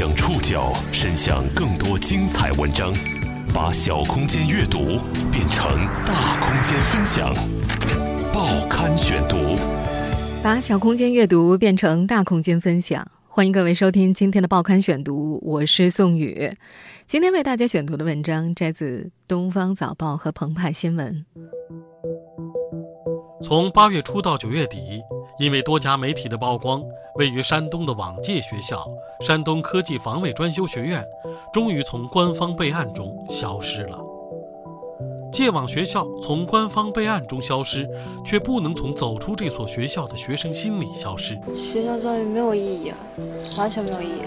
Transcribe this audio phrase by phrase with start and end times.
[0.00, 2.90] 将触角伸向更多精彩文章，
[3.52, 4.98] 把小空间阅读
[5.30, 7.30] 变成大空间分享。
[8.32, 9.36] 报刊选读，
[10.42, 13.06] 把小空间阅读变成大空间分享。
[13.28, 16.50] 欢迎各位收听今天的报刊选读，我是宋宇。
[17.06, 21.26] 今天为大家选读的文章摘自《东方早报》和澎湃新闻。
[23.42, 24.78] 从八月初到九月底，
[25.38, 26.82] 因为多家媒体的曝光，
[27.20, 28.88] 位于山东的往届学校——
[29.20, 31.06] 山东科技防卫专修学院，
[31.52, 33.98] 终于从官方备案中消失了。
[35.30, 37.86] 戒网学校从官方备案中消失，
[38.24, 41.38] 却不能从走出这所学校的学生心里消失。
[41.70, 42.90] 学校教育没有意义，
[43.58, 44.22] 完全没有意义，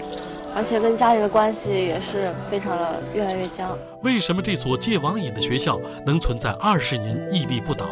[0.54, 3.76] 而且跟家里的关系也是非常的越来越僵。
[4.04, 7.86] 为什么这所戒网瘾的学校能存在二十年屹立不倒？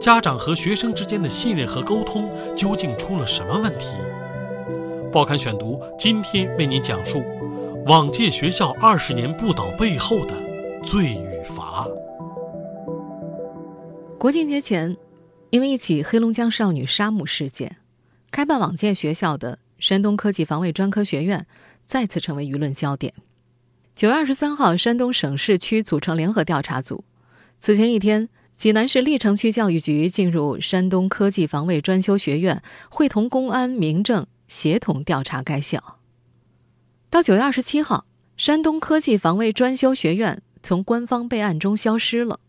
[0.00, 3.86] 家长和学生之间的信任和沟通究竟出了什么问题？
[5.12, 7.22] 报刊选读今天为您讲述
[7.86, 10.34] 往届学校二十年不倒背后的
[10.82, 11.86] 罪与罚。
[14.18, 14.96] 国庆节前，
[15.50, 17.76] 因为一起黑龙江少女杀母事件，
[18.30, 21.46] 开办往届学校的山东科技防卫专科学院
[21.84, 23.14] 再次成为舆论焦点。
[23.94, 27.04] 九月二十三号，山东省市区组成联合调查组。
[27.60, 35.98] 此前一天，济南市历城区教育局进入山东科技防卫专修学院，会同公安、民政协同调查该校。
[37.10, 42.40] 到九月二十七号，山东科技防卫专修学院从官方备案中消失了。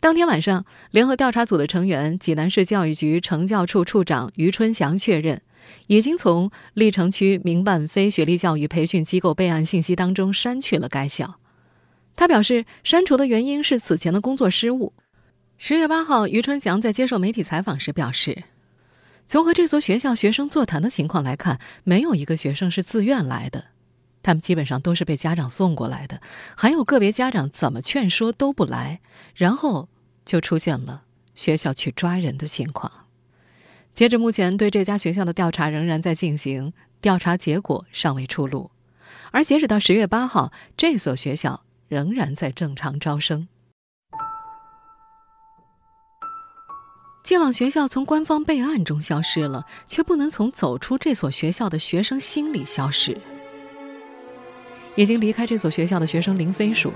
[0.00, 5.40] 当天晚上，联合调查组的成员、济南市教育局成教处处长于春祥确认，
[5.86, 11.38] 已经从历城区民办非学历教育培训机构备案信息当中删去了该校。
[12.16, 14.92] 他表示，删除的原因是此前的工作失误。
[15.56, 18.44] 十月八号，于春祥在接受媒体采访时表示，
[19.26, 23.66] 从和这所学校学生座谈的情况来看，没有一个学生是自愿来的，
[24.22, 26.20] 他们基本上都是被家长送过来的，
[26.56, 29.00] 还有个别家长怎么劝说都不来，
[29.34, 29.88] 然后。
[30.24, 31.02] 就出现了
[31.34, 32.90] 学校去抓人的情况。
[33.92, 36.72] 截至目前，对这家学校的调查仍然在进行，
[37.02, 38.70] 调查结果尚未出炉。
[39.32, 43.48] 而截止到十月八号，这所学校仍然在正常招生。
[47.24, 53.18] 戒网学校从官方备案中消失了，却不能从走出这所学校的学生心里消失。
[54.94, 56.92] 已经离开这所学校的学生林飞说。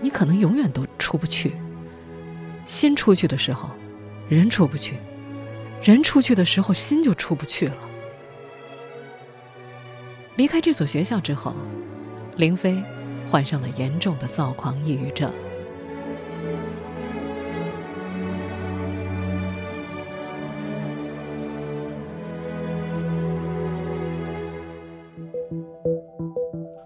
[0.00, 1.52] 你可能永远都出不去。
[2.64, 3.68] 心出去的时候，
[4.30, 4.94] 人出不去；
[5.82, 7.76] 人出去的时候，心就出不去了。
[10.36, 11.54] 离开这所学校之后，
[12.36, 12.82] 林飞
[13.30, 15.30] 患上了严重的躁狂抑郁症。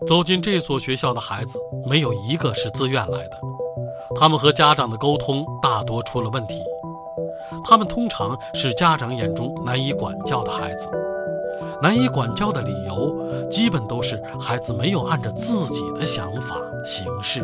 [0.06, 3.40] 走进这所学校的孩子，没有一个是自愿来的。
[4.14, 6.62] 他们和家长的沟通大多出了问题。
[7.64, 10.88] 他们通常是家长眼中难以管教的孩子。
[11.82, 17.42] 难以管教的理由，基本都是孩子没有按照自己的想法行事。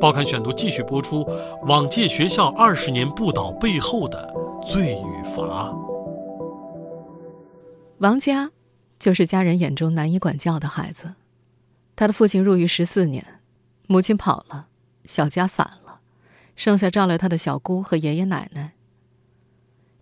[0.00, 1.26] 报刊选读继续播出：
[1.66, 4.32] 往届学校二十年不倒背后的
[4.64, 5.72] 罪与罚。
[7.98, 8.50] 王佳。
[8.98, 11.14] 就是家人眼中难以管教的孩子，
[11.94, 13.40] 他的父亲入狱十四年，
[13.86, 14.68] 母亲跑了，
[15.04, 16.00] 小家散了，
[16.56, 18.72] 剩下照料他的小姑和爷爷奶奶。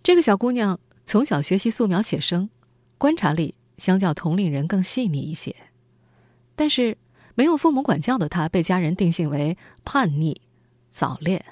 [0.03, 2.49] 这个小姑娘从小学习素描写生，
[2.97, 5.55] 观察力相较同龄人更细腻一些，
[6.55, 6.97] 但是
[7.35, 10.41] 没有父母管教的她，被家人定性为叛逆、
[10.89, 11.45] 早恋。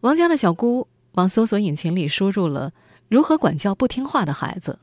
[0.00, 2.72] 王家的小姑往搜索引擎里输入了
[3.08, 4.80] “如何管教不听话的孩子”。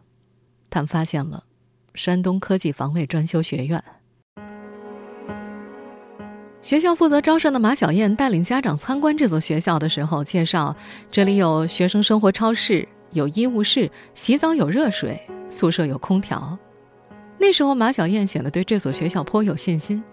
[0.75, 1.41] 他们发现了
[1.93, 3.81] 山东科技防卫专修学院。
[6.61, 10.75] 学校负责招生的马小燕带领家长参观这所学校的时候，介绍
[11.09, 16.59] 这里有学生生活超市，有医务室，洗澡有热水，宿舍有空调。
[17.37, 20.03] 那时候，马小燕显得对这所学校颇有信心。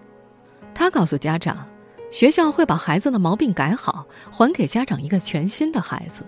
[0.73, 1.67] 她告诉家长，
[2.09, 6.23] 学校会把孩子的毛病改好，还给家长一个全新的孩子。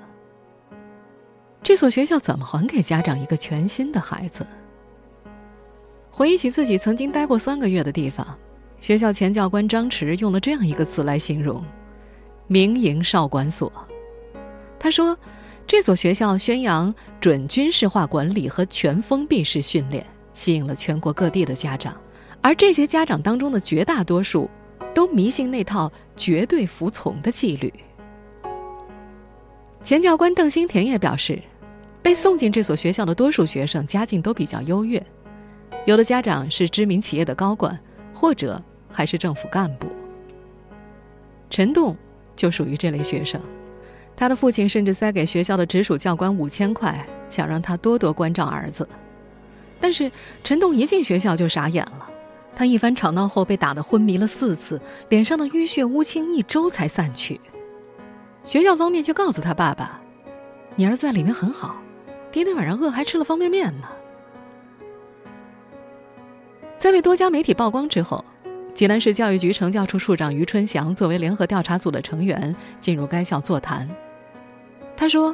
[1.65, 4.45] 这所学校怎么还给家长一个全新的孩子？
[6.11, 8.37] 回忆起自己曾经待过三个月的地方，
[8.79, 11.65] 学校前教官张弛用了这样一个词来形容
[12.45, 13.73] ：“民营少管所。”
[14.77, 15.17] 他说
[15.65, 21.99] ：“这所学校宣扬准军事化管理和全封闭式训练，吸引了全国各地的家长，
[22.41, 24.47] 而这些家长当中的绝大多数，
[24.93, 27.73] 都迷信那套绝对服从的纪律。”
[29.81, 31.41] 前教官邓新田也表示。
[32.05, 35.03] 被送进这所学校的多数学生家境都比较优越，
[35.85, 37.79] 有的家长是知名企业的高管，
[38.13, 38.61] 或者
[38.91, 39.87] 还是政府干部。
[41.49, 41.97] 陈栋
[42.35, 43.41] 就属于这类学生，
[44.15, 48.87] 他的父亲甚至塞给学校的直属教官五千块，想让他多多关照儿子。
[49.79, 50.11] 但是
[50.43, 52.07] 陈栋一进学校就傻眼了，
[52.55, 54.79] 他一番吵闹后被打得昏迷了四次，
[55.09, 57.41] 脸上的淤血乌青一周才散去。
[58.43, 59.99] 学校方面却告诉他爸爸
[60.77, 61.77] ：“你儿子在里面很好，
[62.35, 63.87] 今天晚上饿还吃了方便面呢。”
[66.77, 68.23] 在被多家媒体曝光之后。
[68.73, 73.89] 济南市教育局成教处处长于春祥作为联合调查组的成员进入该校座谈。
[74.97, 75.33] 他说：“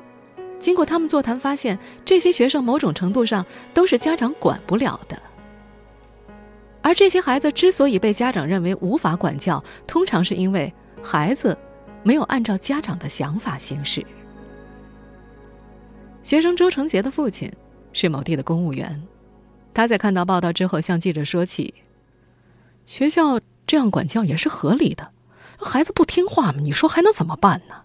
[0.62, 3.44] 经过他们座谈，发现这些学生某种程度上
[3.74, 5.20] 都是家长管不了的。
[6.84, 10.72] 而这些孩子之所以被家长认为无法管教，通常是因为
[11.02, 11.58] 孩子
[12.04, 14.06] 没有按照家长的想法行事。”
[16.24, 17.52] 学生周成杰的父亲
[17.94, 19.02] 是某地的公务员，
[19.74, 21.74] 他在看到报道之后向记者说起。
[22.86, 25.12] 学校这样管教也是合理的，
[25.58, 27.84] 孩子不听话嘛，你说还能怎么办呢？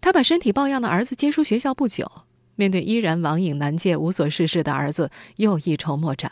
[0.00, 2.10] 他把身体抱恙的儿子接出学校不久，
[2.54, 6.30] 面对依然网瘾难戒、无所事事的儿子，又一筹莫展。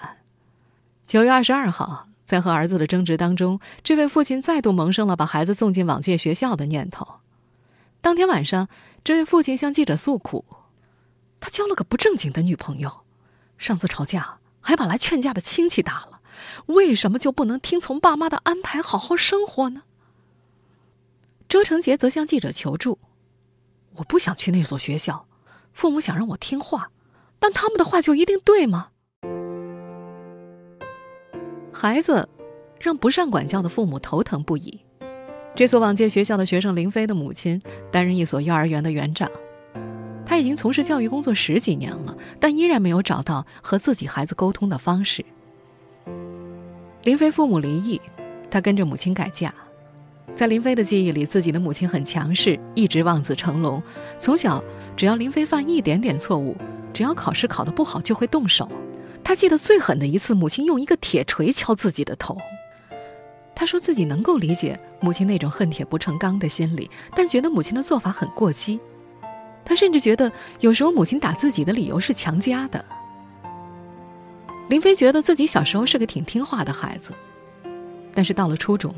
[1.07, 7.07] 九月二十二号，在和儿子的争执当中，这位父亲再度萌生了把孩子送进网戒学校的念头。
[8.05, 8.69] 当天晚上，
[9.03, 10.45] 这位父亲向记者诉苦
[11.41, 13.01] ：“他交了个不正经的女朋友，
[13.57, 16.21] 上次吵架还把来劝架的亲戚打了。”
[16.67, 19.85] 为什么就不能听从爸妈的安排，好好生活呢？
[21.49, 22.99] 周成杰则向记者求助
[23.97, 25.27] ：“我不想去那所学校，
[25.73, 26.91] 父母想让我听话，
[27.39, 28.91] 但他们的话就一定对吗？”
[31.73, 32.29] 孩子
[32.79, 34.83] 让不善管教的父母头疼不已。
[35.57, 37.63] 这所往届学校的学生林飞的母亲
[37.93, 39.31] 担任一所幼儿园的园长，
[40.27, 45.25] 他已经从事教育工作十几年了，但依然没有找到和自己孩子沟通的方式。
[47.05, 48.01] 林飞父母离异，
[48.51, 49.55] 他跟着母亲改嫁。
[50.35, 53.81] 在林飞的记忆里，自己的母亲很强势，一直望子成龙。
[54.17, 54.65] 从小，
[54.97, 56.57] 只要林飞犯一点点错误，
[56.93, 58.69] 只要考试考得不好，就会动手。
[59.23, 62.37] 他记得最狠的一次，母亲用一个铁锤敲自己的头。
[63.55, 68.81] 他说自己能够理解母亲那种恨铁不成钢的心理，但觉得母亲的做法很过激。
[69.65, 70.31] 他甚至觉得
[70.61, 72.85] 有时候母亲打自己的理由是强加的。
[74.69, 77.13] 林飞觉得自己小时候是个挺听话的孩子，
[78.13, 78.95] 但是到了初中，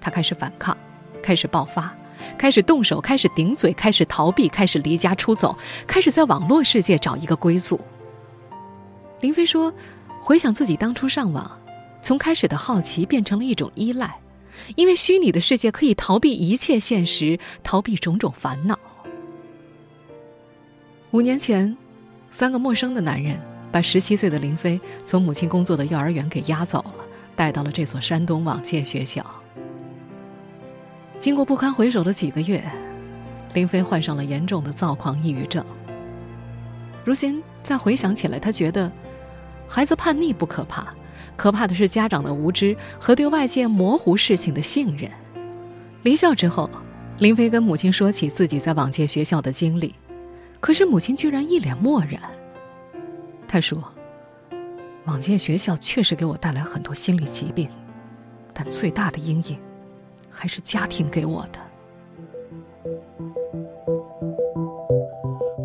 [0.00, 0.76] 他开始反抗，
[1.22, 1.92] 开始爆发，
[2.36, 5.56] 开始动手，开始顶嘴，开始逃避，开始离家出走，
[5.86, 7.80] 开始在网络世界找一个归宿。
[9.20, 9.72] 林飞说
[10.22, 11.57] ：“回想自己当初上网，
[12.02, 14.18] 从开始的好奇变成了一种依赖，
[14.76, 18.78] 因为虚拟的世界可以逃避一切现实，逃避种种烦恼。”
[21.12, 21.76] 五年前，
[22.30, 23.40] 三个陌生的男人。
[23.70, 27.04] 把十七岁的林飞从母亲工作的幼儿园给押走了，
[27.36, 29.22] 带到了这所山东网戒学校。
[31.18, 32.64] 经过不堪回首的几个月，
[33.52, 35.62] 林飞患上了严重的躁狂抑郁症。
[37.04, 38.90] 如今再回想起来，他觉得
[39.68, 40.94] 孩子叛逆不可怕，
[41.38, 45.08] 可怕的是家长的无知和对外界模糊事情的信任。
[46.02, 46.68] 离校之后，
[47.18, 49.94] 林飞跟母亲说起自己在网戒学校的经历，
[50.58, 52.20] 可是母亲居然一脸漠然。
[53.46, 53.82] 他说
[55.06, 57.70] ：“往届学校确实给我带来很多心理疾病，
[58.52, 59.56] 但最大的阴影
[60.28, 61.60] 还是家庭给我的。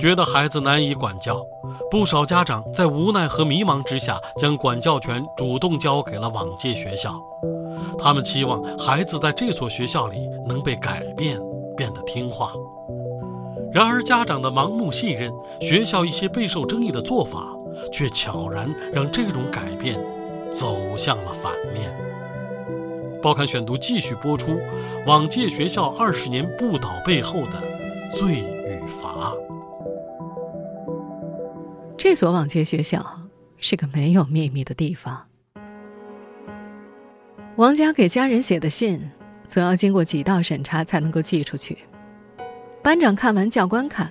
[0.03, 1.41] 觉得孩子难以管教，
[1.89, 7.15] 不少家长在无奈和迷茫之下，将管教权主动交给了往届学校。
[7.98, 11.39] 他们期望孩子在这所学校里能被改变，
[11.77, 12.51] 变得听话。
[13.72, 15.31] 然而，家长的盲目信任，
[15.62, 17.48] 学校一些备受争议的做法。”
[17.91, 19.98] 却悄然让这种改变
[20.53, 21.89] 走向了反面。
[23.22, 24.60] 报刊选读继续播出：
[25.07, 27.53] 往届学校二十年不倒背后的
[28.12, 29.31] 罪与罚。
[32.03, 33.22] 这所往届学校
[33.60, 35.25] 是个没有秘密的地方。
[37.55, 39.10] 王佳给家人写的信，
[39.48, 41.77] 总要经过几道审查才能够寄出去。
[42.81, 44.05] 班长看完，教官看；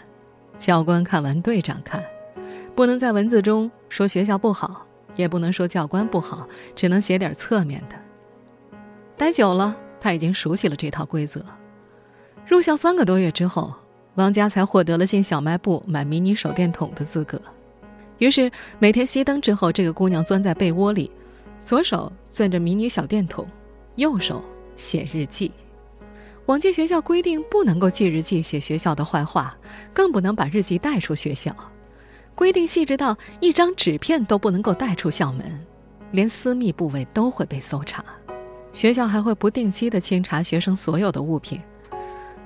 [0.57, 2.03] 教官看完，队长看。
[2.75, 7.97] 不能在文字中说学校不好，也不能说教官不好，只能写点侧面的。
[9.19, 11.45] 待久了，他已经熟悉了这套规则。
[12.47, 13.75] 入校三个多月之后，
[14.15, 17.39] 王佳才获得了进小卖部买迷你手电筒的资格。
[18.23, 18.49] 于是
[18.79, 21.11] 每天熄灯之后，这个姑娘钻在被窝里，
[21.65, 23.45] 左手攥着迷你小电筒，
[23.97, 24.41] 右手
[24.77, 25.51] 写日记。
[26.47, 29.59] 往届学校规定不能够记日记、写学校的坏话，
[29.93, 31.53] 更不能把日记带出学校。
[32.37, 35.45] 规定细致到一张纸片都不能够带出校门，
[36.13, 38.05] 连私密部位都会被搜查。
[38.73, 41.61] 学校还会不定期的清查学生所有的物品，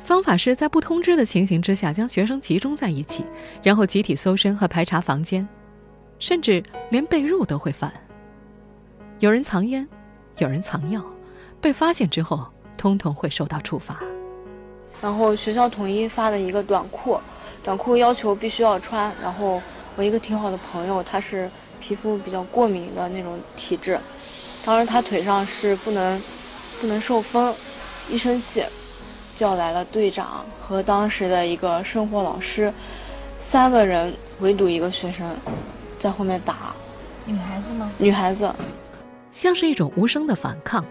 [0.00, 3.26] 方法是在不通知的情形之下将学生集中在一起，
[3.62, 5.46] 然后集体搜身和排查房间，
[6.18, 7.92] 甚至连被褥都会翻。
[9.18, 9.88] 有人藏烟，
[10.38, 11.04] 有人藏药，
[11.60, 12.52] 被发现之后。
[12.78, 13.98] 通通会受到处罚。
[15.00, 17.18] 然后学校统一发的一个短裤，
[17.64, 19.10] 短裤要求必须要穿。
[19.20, 19.60] 然后
[19.96, 23.98] 我一个挺好的朋友，他是皮肤比较过敏的那种体质，
[24.62, 26.22] 当时他腿上是不能
[26.78, 27.52] 不能受风，
[28.10, 28.62] 一生气
[29.34, 32.72] 叫来了队长和当时的一个生活老师，
[33.50, 35.34] 三个人围堵一个学生，
[36.06, 36.72] 在后面打。
[37.24, 37.90] 女孩子吗？
[37.98, 38.54] 女孩子，
[39.32, 40.84] 像是一种无声的反抗。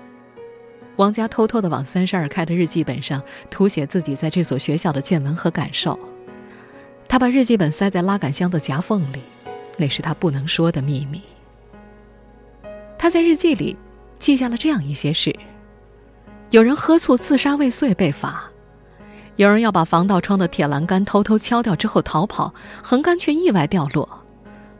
[0.97, 5.97] 王佳偷偷的往三十二开的日记本上涂写自己在这所学校的见闻和感受。
[7.07, 9.21] 他把日记本塞在拉杆箱的夹缝里，
[9.77, 11.21] 那是他不能说的秘密。
[12.97, 13.77] 他在日记里
[14.19, 15.33] 记下了这样一些事：
[16.49, 18.51] 有人喝醋自杀未遂被罚；
[19.37, 22.53] 有人要把防盗窗的铁栏杆偷偷敲掉之后逃跑，
[22.83, 24.24] 横杆却意外掉落；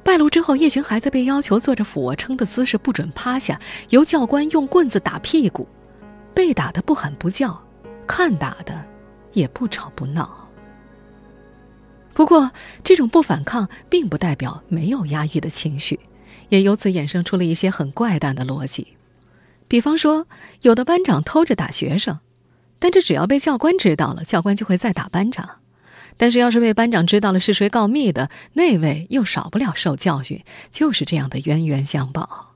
[0.06, 3.60] 败露之后，一群孩子被要求做着俯卧撑的姿势不准趴下，
[3.90, 5.68] 由教官用棍子打屁股。
[6.32, 7.60] 被打的不喊不叫，
[8.06, 8.86] 看打的
[9.34, 10.48] 也不吵不闹。
[12.14, 12.52] 不过，
[12.84, 16.00] 这种不反抗并不代表没有压抑的情绪，
[16.50, 18.96] 也由此衍生出了一些很怪诞的逻辑。
[19.68, 20.28] 比方说，
[20.62, 22.20] 有的班长偷着打学生，
[22.78, 25.48] 但这只要被教官知道了，教官就会再打班长；
[26.18, 30.42] 但是要是被班长知道了是谁告密的，那位又少不了受教训。
[30.72, 32.54] 就是这样的冤冤相报。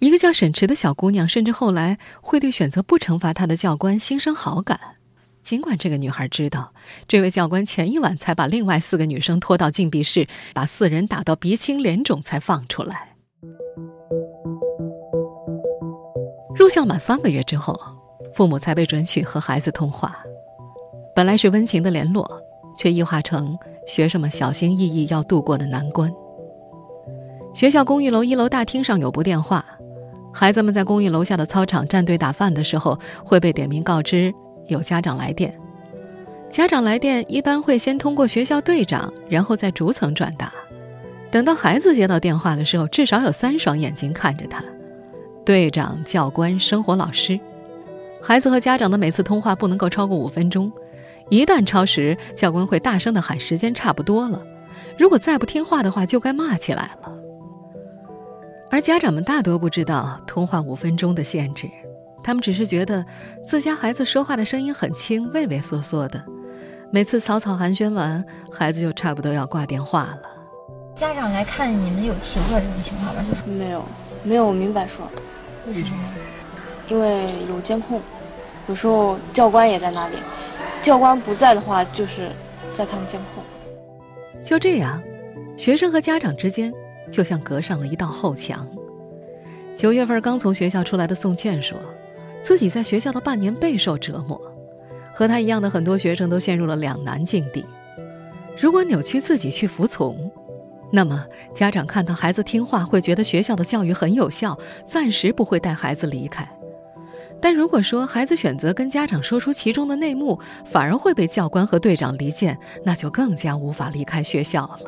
[0.00, 4.78] 一个叫沈池的小姑娘，甚至后来会对选择不惩罚她的教官心生好感，
[5.42, 6.72] 尽管这个女孩知道，
[7.08, 13.16] 这位教官前一晚才把另外四个女生拖到禁闭室，把四人打到鼻青脸肿才放出来。
[16.54, 17.76] 入校满三个月之后，
[18.34, 20.16] 父母才被准许和孩子通话。
[21.14, 22.40] 本来是温情的联络，
[22.78, 26.10] 却异化成学生们小心翼翼要度过的难关。
[27.52, 29.64] 学校公寓楼一楼大厅上有部电话。
[30.32, 34.32] 孩子们在公寓楼下的操场站队打饭的时候，会被点名告知
[34.68, 35.52] 有家长来电。
[36.48, 40.52] 家长来电一般会先通过学校队长，然后在逐层转达。
[41.30, 44.62] 等到孩子接到电话的时候，至少有三双眼睛看着他：
[45.44, 47.40] 队长、教官、生活老师。
[48.22, 50.70] 孩子和家长的每次通话不能够超过五分钟，
[51.30, 54.42] 一旦超时，教官会大声的喊时间差不多了。
[54.98, 57.12] 如果再不听话的话，就该骂起来了。
[58.70, 61.68] 而家长们大多不知道通话五分钟的限制，
[62.22, 63.04] 他们只是觉得
[63.46, 66.22] 自家孩子说话的声音很轻，畏畏缩缩的。
[66.90, 70.22] 每次草草寒暄完，孩子就差不多要挂电话了。
[70.98, 73.22] 家长来看你们有提过这种情况吗？
[73.46, 73.84] 没有，
[74.24, 75.06] 没有明白说。
[75.66, 75.96] 为什么？
[76.88, 78.00] 因为有监控，
[78.66, 80.16] 有时候教官也在那里。
[80.84, 82.32] 教官不在的话，就是
[82.76, 83.42] 在看监控。
[84.42, 85.02] 就这样，
[85.56, 86.72] 学生和家长之间。
[87.10, 88.68] 就像隔上了一道厚墙。
[89.74, 91.78] 九月份刚从学校出来的宋茜说，
[92.42, 94.38] 自己在学校的半年备受折磨，
[95.14, 97.64] 和他一样的很多学生都陷入了两难境地。
[98.60, 100.30] 如果扭曲自己去服从，
[100.92, 106.44] 那么家长看到孩子听话，会觉得学校的教育很有效，暂时不会带孩子离开；
[107.40, 114.80] 但如果说孩子选择跟家长说出其中的内幕，反而会被教官和队长离间，那就更加无法离开学校了。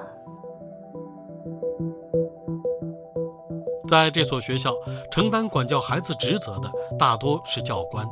[3.88, 4.72] 在这所学校，
[5.10, 8.06] 承担管教孩子职责的大多是教官，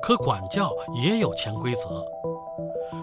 [0.00, 0.70] 可管教
[1.02, 2.04] 也有潜规则。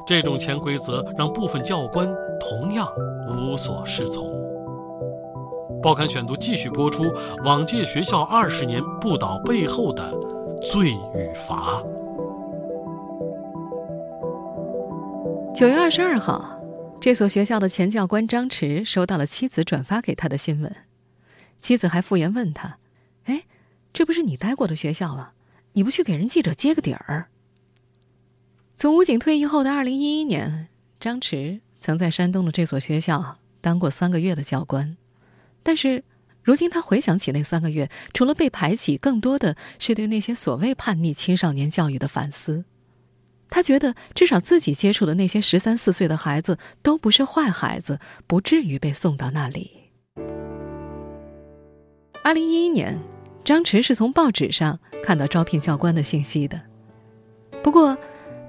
[0.05, 2.07] 这种潜规则让部分教官
[2.39, 2.87] 同样
[3.29, 4.27] 无所适从。
[5.83, 7.03] 报刊选读继续播出：
[7.45, 10.11] 往届学校二十年不倒背后的
[10.61, 11.81] 罪与罚。
[15.53, 16.59] 九月二十二号，
[16.99, 20.75] 这所学校的前教官张弛收到了妻子转发给他的新闻。
[21.59, 22.77] 妻子还敷衍问他
[23.25, 23.43] ：“哎，
[23.93, 25.33] 这不是你待过的学校啊？
[25.73, 27.27] 你不去给人记者接个底儿？”
[28.77, 34.97] 从武警退役后的二零一一年，张弛曾在山东的这所学校当过三个月的教官，
[35.63, 36.03] 但是
[36.47, 42.63] 如今他回想起那三个月，除了被排挤，更多的是对那些所谓叛逆青少年教育的反思。
[43.49, 49.91] 他觉得，至少自己接触的那些十三四岁的孩子都不是坏孩子，不至于被送到那里。
[52.23, 52.97] 二零一一年，
[53.43, 56.61] 张弛是从报纸上看到招聘教官的信息的。
[57.61, 57.97] 不过，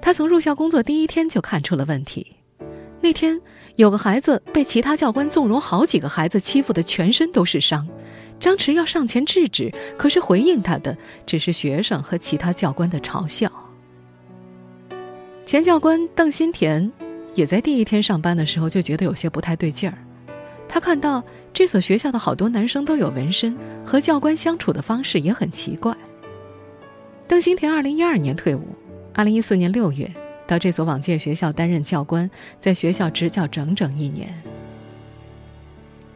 [0.01, 2.37] 他从入校工作第一天就看出了问题。
[3.01, 3.39] 那天
[3.75, 7.87] 有个孩子被其他教官纵容好几个孩子欺负的全身都是伤，
[8.39, 13.49] 张弛要上前制止，可是回应他的只是学生和其他教官的嘲笑。
[15.45, 16.91] 前教官邓新田
[17.35, 19.97] 也在第一天上班的时候就觉得有些不太对劲儿，
[20.67, 25.95] 他看到这所学校的好多男生都有纹身，和教官相处的方式也很奇怪。
[27.27, 28.67] 邓新田二零一二年退伍，
[29.13, 30.11] 二零一四年六月。
[30.49, 32.27] 到这所往届学校担任教官，
[32.57, 34.33] 在学校执教整整一年。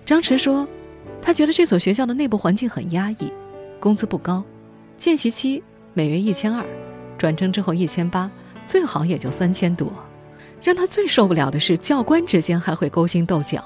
[0.04, 0.68] 张弛说
[1.22, 3.32] ：“他觉得这所学校的内部环境很压抑，
[3.80, 4.44] 工资不高，
[4.98, 5.62] 见习期
[5.94, 6.66] 每月一千二，
[7.16, 8.30] 转正之后一千八，
[8.66, 9.94] 最好也就三千多。
[10.64, 13.64] 让他最受不了的是，教官之间还会勾心斗角，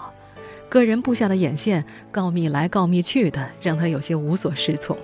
[0.68, 4.98] 个人布下的眼线告密来告密去的，让他有些无所适从。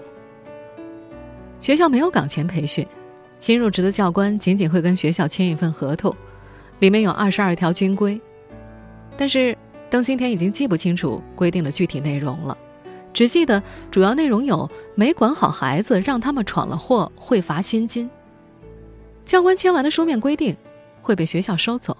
[1.61, 2.85] 学校没有岗前培训。”
[3.43, 6.15] 新入职的教官仅仅会跟学校签一份合同，
[6.79, 8.21] 里面有二十二条军规，
[9.17, 9.57] 但是
[9.89, 12.57] 邓新田已经记不清楚规定的具体内容了，
[13.11, 18.09] 只记得主要内容有：没管好孩子，让他们闯了祸会罚薪金。
[19.25, 20.55] 教官签完的书面规定
[21.01, 21.97] 会被学校收走，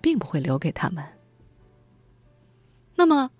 [0.00, 1.04] 并不会留给他们。
[2.94, 3.30] 那么，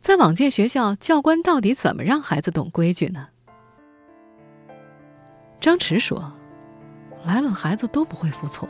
[0.00, 3.28] 在往届学校，教官到底怎么让孩子懂规矩呢？
[5.60, 6.32] 张弛说。
[7.26, 8.68] 来了，孩子都不会服从，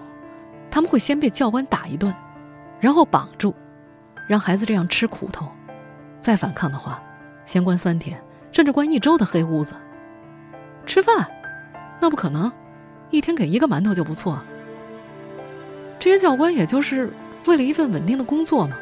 [0.71, 2.15] 他们会先被教官打一顿，
[2.81, 3.55] 然后绑住，
[4.27, 5.47] 让孩子这样吃苦头。
[6.21, 7.03] 再反抗的话，
[7.45, 8.19] 先关三天，
[8.51, 9.75] 甚至关一周的黑屋子。
[10.87, 11.31] 吃饭，
[12.01, 12.51] 那不可能，
[13.11, 14.43] 一天给一个馒头就不错。
[15.99, 17.13] 这些教官也就是
[17.47, 18.77] 为了一份稳定的工作嘛。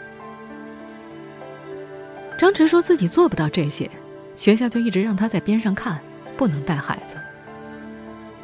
[2.39, 3.91] 张晨说自己做不到这些，
[4.37, 6.01] 学校就一直让他在边上看，
[6.37, 7.17] 不能带孩子。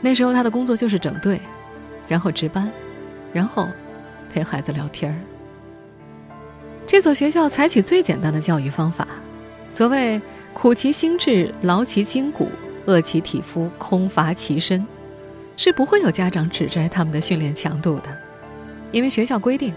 [0.01, 1.41] 那时候他的工作就是整队，
[2.09, 2.71] 然后值班，
[3.33, 3.69] 然后
[4.33, 5.17] 陪孩子聊天儿。
[6.87, 9.07] 这所学校采取最简单的教育方法，
[9.69, 10.21] 所谓
[10.53, 12.49] “苦其心志，劳其筋骨，
[12.87, 14.85] 饿其体肤，空乏其身”，
[15.57, 18.09] 是不会有家长指摘他们的训练强度的，
[18.91, 19.75] 因为学校规定，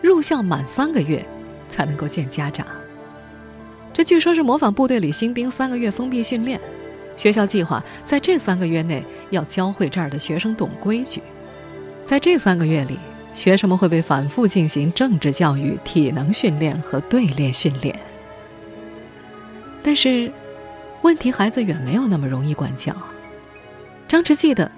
[0.00, 1.26] 入校满三个月
[1.68, 2.66] 才能够见家长。
[3.92, 6.60] 这据说是模仿部队里新兵三个月封闭训练。
[7.16, 11.22] 学校计划在这三个月内要教会这儿的学生懂规矩，
[12.04, 12.98] 在这三个月里，
[13.34, 17.94] 学生们会被反复进行政治教育、体能训练和队列训练。
[19.82, 20.32] 但是，
[21.02, 22.94] 问题孩子远没有那么容易管教。
[24.08, 24.70] 张弛记得，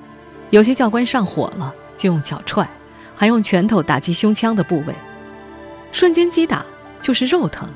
[0.51, 2.69] 有些教官上火了就用脚踹，
[3.15, 4.95] 还用拳头打击胸腔的部位，
[5.93, 6.65] 瞬间击打
[7.01, 7.69] 就是肉疼，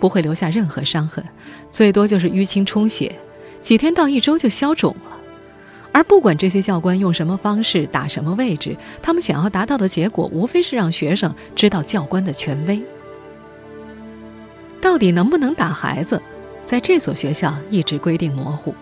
[0.00, 1.24] 不会留下任何伤痕，
[1.70, 3.14] 最多就是淤青充血。
[3.62, 5.16] 几天到一周就消肿了，
[5.92, 12.82] 而不管这些教官用什么方式打什么位置，他们想要达到的结果无非是让学生知道教官的权威。
[14.80, 16.20] 到底能不能打孩子，
[16.64, 18.74] 在这所学校一直规定模糊。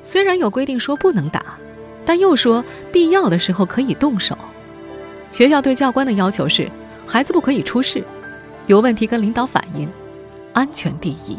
[0.00, 1.58] 虽然有规定说不能打，
[2.04, 4.38] 但又说必要的时候可以动手。
[5.32, 6.70] 学校对教官的要求是：
[7.04, 8.04] 孩子不可以出事，
[8.68, 9.90] 有问题跟领导反映，
[10.52, 11.36] 安全第一。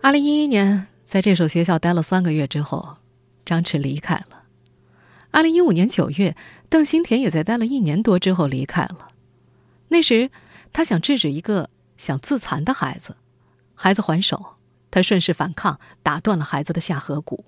[0.00, 2.98] 二零一一年，在这所学校待了三个月之后，
[3.44, 4.44] 张弛离开了。
[5.32, 6.36] 二零一五年九月，
[6.68, 9.10] 邓新田也在待了一年多之后离开了。
[9.88, 10.30] 那时，
[10.72, 13.16] 他想制止一个想自残的孩子，
[13.74, 14.56] 孩子还手，
[14.90, 17.44] 他顺势反抗，打断了孩子的下颌骨。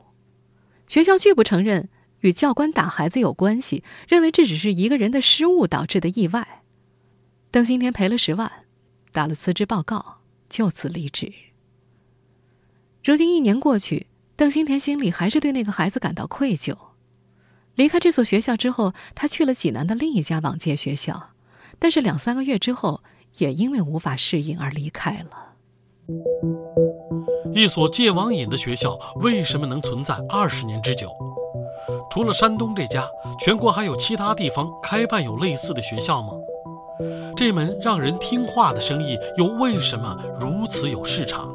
[0.89, 6.63] 学校拒不承认与教官打孩子有关系，认为这只是一个人的失误导致的意外。
[7.53, 8.51] 邓新田赔了十万，
[9.13, 11.33] 打了辞职报告，就此离职。
[13.03, 16.77] 如今一年过去，邓新田心里还是对那个孩子感到愧疚。
[17.77, 21.31] 离开这所学校之后，他去了济南的另一家往届学校，
[21.79, 23.01] 但是两三个月之后，
[23.39, 25.55] 也因为无法适应而离开了。
[27.55, 31.11] 一所戒网瘾的学校为什么能存在二十年之久？
[32.11, 33.09] 除了山东这家，
[33.39, 36.35] 全国还有其他地方开办有类似的学校吗？
[37.35, 41.51] 这门让人听话的生意又为什么如此有市场？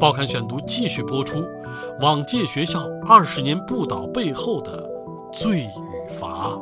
[0.00, 1.44] 报刊选读继续播出，
[2.00, 4.90] 往届学校二十年不倒背后的
[5.30, 6.58] 罪与罚。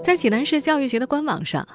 [0.00, 1.66] 在济南市教育局的官网上，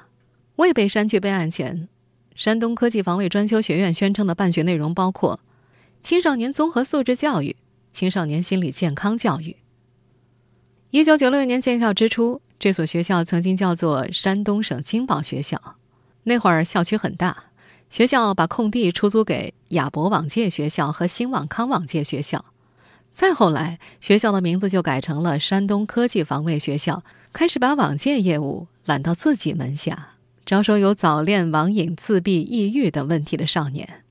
[0.56, 1.90] 未被删去备案前，
[2.34, 5.40] 山东科技防卫专修学院宣称的办学内容包括
[6.00, 7.54] 青少年综合素质教育、
[7.92, 9.56] 青少年心理健康教育。
[10.88, 15.76] 一九九六年建校之初，这所学校曾经叫做山东省金宝学校。
[16.24, 17.44] 那会儿校区很大，
[17.88, 22.44] 学校把空地出租给亚博往届学校和新网康往届学校，
[23.12, 27.02] 再后来，学校的名字就改成了山东科技防卫学校，
[27.32, 34.04] 开始把网戒业务揽到自己门下，招收有早恋、网瘾、自闭、抑郁等问题的少年。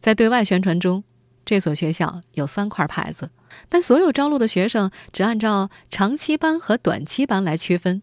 [0.00, 1.02] 在对外宣传中，
[1.44, 3.30] 这所学校有三块牌子，
[3.68, 8.02] 但所有招录的学生只按照长期班和短期班来区分。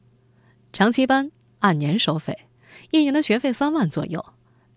[0.72, 2.46] 长期班按年收费，
[2.94, 4.24] 一年的学费三万左右，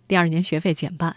[0.09, 1.17] 第二年学费减半；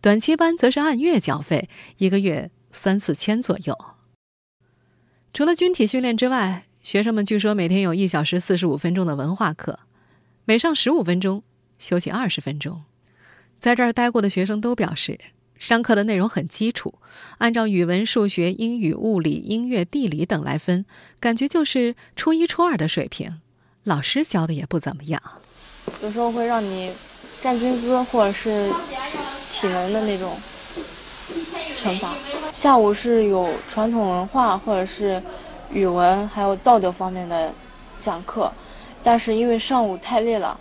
[0.00, 3.76] 短期班则是按月缴费，一个月三四千左右。
[5.32, 9.80] 除了军体训练之外，学生们据说每天有一小时四十五分钟的文化课，
[10.44, 11.42] 每上十五分钟
[11.80, 12.84] 休息二十分钟。
[13.58, 15.18] 在这儿待过的学生都表示。
[15.58, 16.98] 上课的内容很基础，
[17.38, 20.84] 按照语文、数学、英语、物理、音乐、地理等来分，
[21.18, 23.40] 感觉就是初一、初二的水平。
[23.82, 25.22] 老师教的也不怎么样，
[26.02, 26.92] 有时候会让你
[27.40, 28.72] 站军姿或者是
[29.52, 30.36] 体能的那种
[31.82, 32.14] 惩罚。
[32.52, 35.22] 下午是有传统文化或者是
[35.72, 37.52] 语文还有道德方面的
[38.00, 38.52] 讲课，
[39.02, 40.58] 但是因为上午太累了，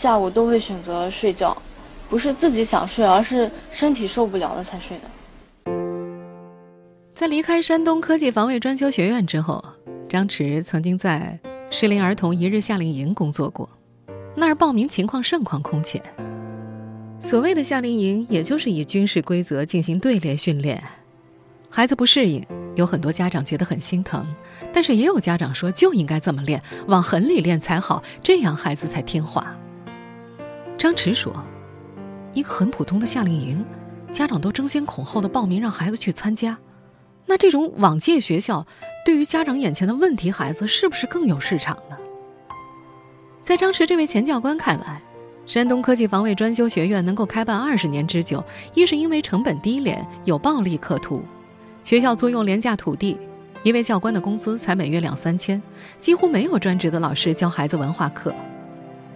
[0.00, 1.56] 下午都会选择睡觉。
[2.08, 5.04] 不是自己想睡，而是身体受不了了才睡的。
[7.12, 9.62] 在离开山东科技防卫专修学院之后，
[10.08, 11.38] 张弛曾经在
[11.70, 13.68] 适龄儿童一日夏令营工作过，
[14.38, 16.02] 那儿报名情况盛况空前。
[17.20, 20.82] 所谓的夏令营，也就是以军事规则进行队列训练，
[21.68, 22.44] 孩子不适应，
[22.76, 24.26] 有很多家长觉得很心疼，
[24.72, 29.56] 但是也有家长说就应该这么练，往狠里练才好，这样孩子才听话。
[30.78, 31.34] 张弛说。
[32.34, 33.64] 一个很普通的夏令营，
[34.12, 36.56] 家长都争先恐后的报名让孩子去参加，
[37.26, 38.64] 那这种网戒学校
[39.04, 41.96] 对于家长眼前的问题孩子是不是更有市场呢？
[43.48, 45.00] 在张弛这位前教官看来，
[45.46, 51.24] 山东科技防卫专修学院能够开办二十年之久，一是因为成本低廉，有暴利可图，
[51.82, 53.16] 学校租用廉价土地，
[53.62, 55.62] 一位教官的工资才每月两三千，
[55.98, 58.30] 几乎没有专职的老师教孩子文化课；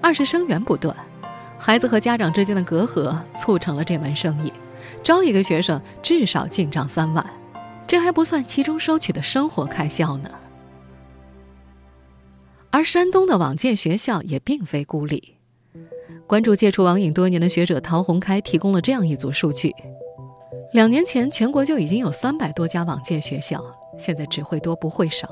[0.01, 0.97] 二是生源不断。
[1.59, 4.51] 孩子和家长之间的隔阂促成了这门生意，
[5.03, 7.23] 招一个学生至少进账三万，
[7.87, 10.31] 这还不算其中收取的生活开销呢。
[12.73, 15.37] 而山东的网戒学校也并非孤立，
[16.27, 19.75] 关注戒除网瘾多年的学者陶洪开提供了这样一组数据：
[20.73, 23.63] 两年前全国就已经有三百多家网戒学校，
[23.99, 25.29] 现在只会多不会少。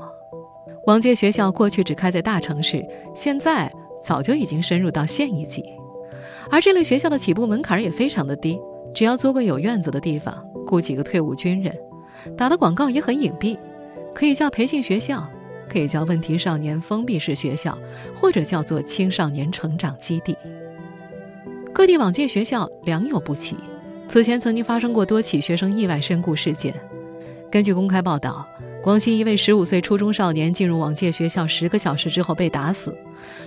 [0.85, 3.73] 网戒学校过去只开在大城市，现在
[4.03, 5.65] 早就已经深入到县一级。
[6.51, 8.61] 而这类学校的起步门槛也非常的低，
[8.93, 11.75] 只要租个有院子的地方，雇几个退伍军人，
[12.37, 13.57] 打的广告也很隐蔽，
[14.13, 15.27] 可以叫培训学校，
[15.71, 17.77] 可以叫问题少年封闭式学校，
[18.13, 20.35] 或者叫做青少年成长基地。
[21.73, 23.55] 各地网戒学校良莠不齐，
[24.07, 26.75] 此前曾经发生过多起学生意外身故事件。
[27.49, 28.45] 根据公开报道。
[28.83, 32.97] 广西一位十五岁初中少年进入网戒学校十个小时之后被打死，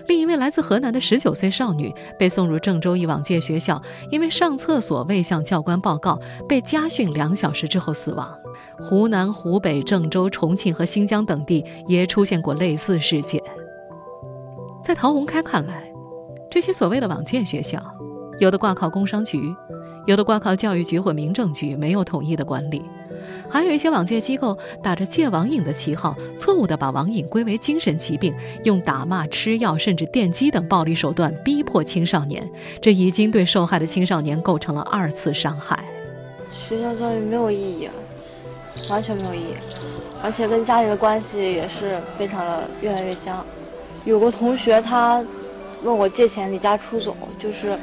[0.06, 8.32] 另一位来自河南的十九岁少女被送入郑州一网戒学校，因为上厕所未向教官报告，被家训两小时之后死亡。
[8.78, 13.42] 湖南、湖北、郑州、重庆和新疆等地也出现过类似事件。
[14.82, 15.90] 在陶宏开看来，
[16.50, 17.78] 这些所谓的网戒学校，
[18.38, 19.54] 有的挂靠工商局，
[20.06, 22.82] 有的挂靠教育局或民政局，没有统一的管理。
[23.50, 28.34] 还有一些网戒机构打着戒网瘾的旗号，错误地把网瘾归为精神疾病，
[28.64, 32.48] 用打骂、吃药甚至电击等暴力手段逼迫青少年，
[32.80, 35.84] 这已经对受害的青少年构成了二次伤害。
[36.68, 37.88] 学校教育没有意义，
[38.90, 39.54] 完全没有意义，
[40.22, 43.44] 而且跟家里的关系也是非常的越来越僵。
[44.04, 45.24] 有个同学他
[45.82, 47.78] 问我借钱离家出走，就是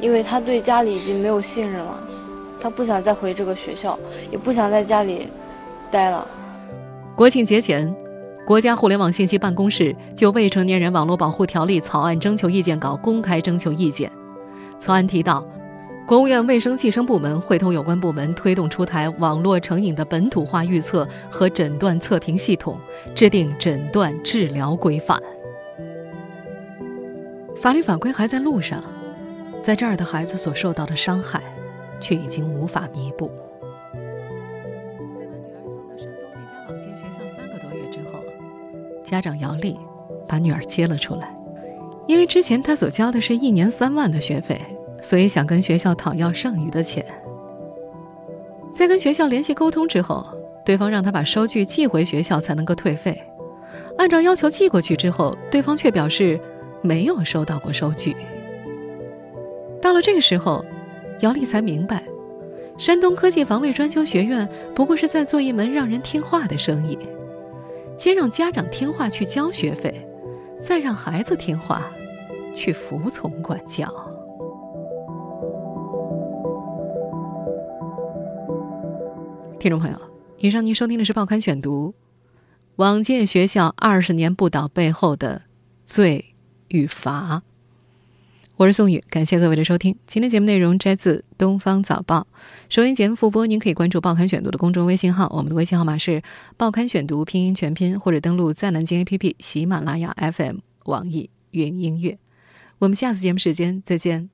[0.00, 1.98] 因为他对家里已经没有信任了。
[2.60, 3.98] 他不想再回这个学校，
[4.30, 5.28] 也不想在家里
[5.90, 6.26] 待了。
[7.16, 7.94] 国庆节前，
[8.46, 14.10] 国家互联网信息办公室就《未成年人网络保护条例》草案征求意见稿公开征求意见。
[14.78, 15.44] 草案提到，
[16.06, 22.78] 国务院卫生计生部门会同有关部门推动出台网络成瘾的本土化预测和诊断测评系统，
[23.14, 25.20] 制定诊断治疗规范。
[27.56, 28.82] 法律法规还在路上，
[29.60, 31.42] 在这儿的孩子所受到的伤害。
[32.00, 33.30] 却已经无法弥补。
[35.18, 38.22] 在把女儿送到山东那家网戒学校三个多月之后，
[39.02, 39.76] 家长姚丽
[40.26, 41.34] 把女儿接了出来，
[42.06, 44.60] 因为之前她所交的是一年三万的学费，
[45.00, 47.04] 所以想跟学校讨要剩余的钱。
[48.74, 50.24] 在跟学校联系沟通之后，
[50.64, 53.20] 对方让她把收据寄回学校才能够退费。
[53.96, 56.38] 按照要求寄过去之后，对方却表示
[56.82, 58.14] 没有收到过收据。
[59.82, 60.64] 到了这个时候。
[61.20, 62.04] 姚丽才明白，
[62.78, 66.96] 山东科技防卫专修学院不过是在做一门让人听话的生意，
[67.96, 70.06] 先让家长听话去交学费，
[70.60, 71.90] 再让孩子听话
[72.54, 73.88] 去服从管教。
[79.58, 79.98] 听众朋友，
[80.36, 81.94] 以上您收听的是《报刊选读》，
[82.76, 85.42] 往届学校二十年不倒背后的
[85.84, 86.36] 罪
[86.68, 87.42] 与罚。
[88.58, 89.96] 我是宋宇，感谢各位的收听。
[90.04, 92.26] 今天节目内容摘自《东方早报》，
[92.68, 96.20] 收音节目复播，您可以关注《报刊选读》的公众微信号，我们的微信号码是
[96.56, 102.18] 《报刊选读》拼音全拼，或者登录在南京 APP、喜马拉雅 FM、网易云音乐。
[102.80, 104.28] 我们下次节目时间再见。